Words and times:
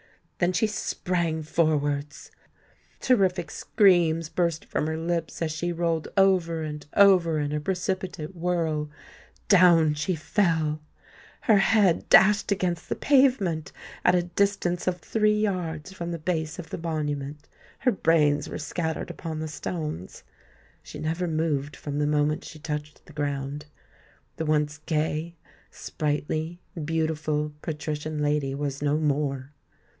Then 0.39 0.51
she 0.53 0.65
sprang 0.65 1.43
forwards. 1.43 2.31
Terrific 2.99 3.51
screams 3.51 4.29
burst 4.29 4.65
from 4.65 4.87
her 4.87 4.97
lips 4.97 5.39
as 5.43 5.51
she 5.51 5.71
rolled 5.71 6.07
over 6.17 6.63
and 6.63 6.83
over 6.95 7.37
in 7.37 7.51
her 7.51 7.59
precipitate 7.59 8.35
whirl. 8.35 8.89
Down 9.47 9.93
she 9.93 10.15
fell! 10.15 10.81
Her 11.41 11.59
head 11.59 12.09
dashed 12.09 12.51
against 12.51 12.89
the 12.89 12.95
pavement, 12.95 13.71
at 14.03 14.15
a 14.15 14.23
distance 14.23 14.87
of 14.87 14.97
three 14.99 15.39
yards 15.39 15.93
from 15.93 16.09
the 16.11 16.17
base 16.17 16.57
of 16.57 16.71
the 16.71 16.79
Monument. 16.79 17.47
Her 17.81 17.91
brains 17.91 18.49
were 18.49 18.57
scattered 18.57 19.11
upon 19.11 19.37
the 19.37 19.47
stones. 19.47 20.23
She 20.81 20.97
never 20.97 21.27
moved 21.27 21.75
from 21.75 21.99
the 21.99 22.07
moment 22.07 22.43
she 22.43 22.57
touched 22.57 23.05
the 23.05 23.13
ground:—the 23.13 24.45
once 24.47 24.79
gay, 24.87 25.35
sprightly, 25.69 26.59
beautiful 26.83 27.53
patrician 27.61 28.23
lady 28.23 28.55
was 28.55 28.81
no 28.81 28.97
more! 28.97 29.53